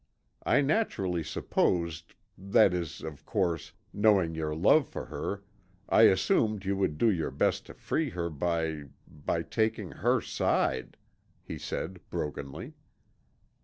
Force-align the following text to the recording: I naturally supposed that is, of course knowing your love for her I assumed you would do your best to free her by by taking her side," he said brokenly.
I 0.43 0.61
naturally 0.61 1.23
supposed 1.23 2.15
that 2.35 2.73
is, 2.73 3.01
of 3.03 3.23
course 3.23 3.73
knowing 3.93 4.33
your 4.33 4.55
love 4.55 4.89
for 4.89 5.05
her 5.05 5.43
I 5.89 6.07
assumed 6.09 6.65
you 6.65 6.75
would 6.75 6.97
do 6.97 7.07
your 7.11 7.29
best 7.29 7.67
to 7.67 7.75
free 7.75 8.09
her 8.09 8.31
by 8.31 8.85
by 9.07 9.43
taking 9.43 9.91
her 9.91 10.19
side," 10.19 10.97
he 11.43 11.59
said 11.59 11.99
brokenly. 12.09 12.73